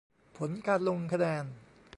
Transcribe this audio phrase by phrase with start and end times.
[0.37, 1.45] ผลการลงคะแนน